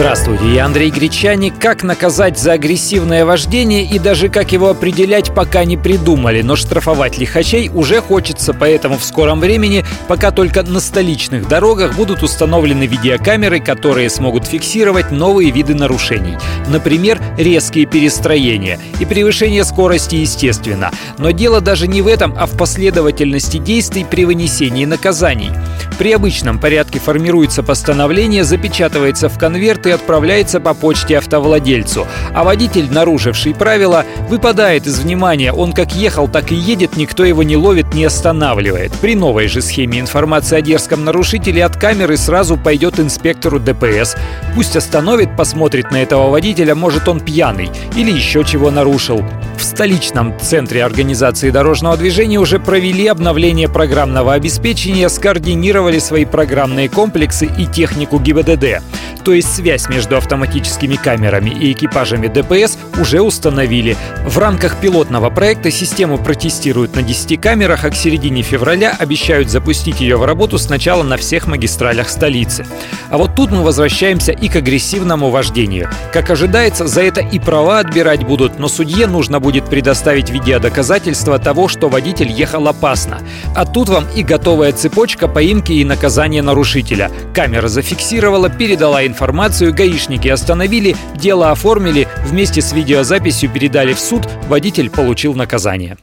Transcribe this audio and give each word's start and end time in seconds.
Здравствуйте, 0.00 0.54
я 0.54 0.64
Андрей 0.64 0.90
Гречаник. 0.90 1.58
Как 1.58 1.82
наказать 1.82 2.38
за 2.38 2.52
агрессивное 2.52 3.26
вождение 3.26 3.84
и 3.84 3.98
даже 3.98 4.30
как 4.30 4.50
его 4.50 4.70
определять, 4.70 5.34
пока 5.34 5.66
не 5.66 5.76
придумали. 5.76 6.40
Но 6.40 6.56
штрафовать 6.56 7.18
лихачей 7.18 7.68
уже 7.68 8.00
хочется, 8.00 8.54
поэтому 8.54 8.96
в 8.96 9.04
скором 9.04 9.40
времени, 9.40 9.84
пока 10.08 10.30
только 10.30 10.62
на 10.62 10.80
столичных 10.80 11.46
дорогах 11.48 11.96
будут 11.96 12.22
установлены 12.22 12.84
видеокамеры, 12.84 13.60
которые 13.60 14.08
смогут 14.08 14.46
фиксировать 14.46 15.10
новые 15.10 15.50
виды 15.50 15.74
нарушений. 15.74 16.38
Например, 16.66 17.20
резкие 17.36 17.84
перестроения 17.84 18.80
и 19.00 19.04
превышение 19.04 19.64
скорости, 19.64 20.14
естественно. 20.14 20.92
Но 21.18 21.30
дело 21.30 21.60
даже 21.60 21.86
не 21.88 22.00
в 22.00 22.06
этом, 22.06 22.34
а 22.38 22.46
в 22.46 22.56
последовательности 22.56 23.58
действий 23.58 24.06
при 24.10 24.24
вынесении 24.24 24.86
наказаний. 24.86 25.50
При 26.00 26.12
обычном 26.12 26.58
порядке 26.58 26.98
формируется 26.98 27.62
постановление, 27.62 28.42
запечатывается 28.42 29.28
в 29.28 29.36
конверт 29.36 29.86
и 29.86 29.90
отправляется 29.90 30.58
по 30.58 30.72
почте 30.72 31.18
автовладельцу. 31.18 32.06
А 32.34 32.42
водитель, 32.42 32.90
нарушивший 32.90 33.54
правила, 33.54 34.06
выпадает 34.30 34.86
из 34.86 34.98
внимания. 35.00 35.52
Он 35.52 35.74
как 35.74 35.92
ехал, 35.92 36.26
так 36.26 36.52
и 36.52 36.54
едет, 36.54 36.96
никто 36.96 37.22
его 37.22 37.42
не 37.42 37.58
ловит, 37.58 37.92
не 37.92 38.06
останавливает. 38.06 38.92
При 39.02 39.14
новой 39.14 39.46
же 39.46 39.60
схеме 39.60 40.00
информация 40.00 40.60
о 40.60 40.62
дерзком 40.62 41.04
нарушителе 41.04 41.66
от 41.66 41.76
камеры 41.76 42.16
сразу 42.16 42.56
пойдет 42.56 42.98
инспектору 42.98 43.60
ДПС. 43.60 44.16
Пусть 44.54 44.76
остановит, 44.76 45.36
посмотрит 45.36 45.90
на 45.90 46.02
этого 46.02 46.30
водителя, 46.30 46.74
может 46.74 47.08
он 47.08 47.20
пьяный 47.20 47.70
или 47.94 48.10
еще 48.10 48.42
чего 48.42 48.70
нарушил. 48.70 49.22
В 49.60 49.62
столичном 49.62 50.40
центре 50.40 50.82
организации 50.82 51.50
дорожного 51.50 51.94
движения 51.98 52.38
уже 52.38 52.58
провели 52.58 53.06
обновление 53.06 53.68
программного 53.68 54.32
обеспечения, 54.32 55.10
скоординировали 55.10 55.98
свои 55.98 56.24
программные 56.24 56.88
комплексы 56.88 57.44
и 57.58 57.66
технику 57.66 58.18
ГИБДД. 58.18 58.82
То 59.24 59.32
есть 59.32 59.54
связь 59.54 59.88
между 59.88 60.16
автоматическими 60.16 60.96
камерами 60.96 61.50
и 61.50 61.72
экипажами 61.72 62.28
ДПС 62.28 62.78
уже 62.98 63.20
установили. 63.20 63.96
В 64.26 64.38
рамках 64.38 64.76
пилотного 64.76 65.30
проекта 65.30 65.70
систему 65.70 66.18
протестируют 66.18 66.96
на 66.96 67.02
10 67.02 67.40
камерах, 67.40 67.84
а 67.84 67.90
к 67.90 67.96
середине 67.96 68.42
февраля 68.42 68.96
обещают 68.98 69.50
запустить 69.50 70.00
ее 70.00 70.16
в 70.16 70.24
работу 70.24 70.58
сначала 70.58 71.02
на 71.02 71.16
всех 71.16 71.46
магистралях 71.46 72.08
столицы. 72.08 72.66
А 73.10 73.18
вот 73.18 73.34
тут 73.34 73.50
мы 73.50 73.62
возвращаемся 73.62 74.32
и 74.32 74.48
к 74.48 74.56
агрессивному 74.56 75.30
вождению. 75.30 75.90
Как 76.12 76.30
ожидается, 76.30 76.86
за 76.86 77.02
это 77.02 77.20
и 77.20 77.38
права 77.38 77.80
отбирать 77.80 78.24
будут, 78.24 78.58
но 78.58 78.68
судье 78.68 79.06
нужно 79.06 79.40
будет 79.40 79.66
предоставить 79.66 80.30
видеодоказательства 80.30 81.38
того, 81.38 81.68
что 81.68 81.88
водитель 81.88 82.30
ехал 82.30 82.68
опасно. 82.68 83.20
А 83.54 83.66
тут 83.66 83.88
вам 83.88 84.06
и 84.14 84.22
готовая 84.22 84.72
цепочка 84.72 85.28
поимки 85.28 85.72
и 85.72 85.84
наказания 85.84 86.42
нарушителя. 86.42 87.10
Камера 87.34 87.68
зафиксировала, 87.68 88.48
передала 88.48 89.02
информацию, 89.10 89.74
гаишники 89.74 90.28
остановили, 90.28 90.96
дело 91.14 91.50
оформили, 91.50 92.08
вместе 92.24 92.62
с 92.62 92.72
видеозаписью 92.72 93.50
передали 93.50 93.92
в 93.92 94.00
суд, 94.00 94.26
водитель 94.48 94.88
получил 94.88 95.34
наказание. 95.34 95.98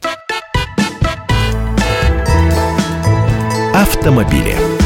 Автомобили. 3.74 4.77